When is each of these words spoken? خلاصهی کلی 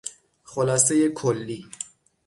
خلاصهی 0.43 1.09
کلی 1.09 1.67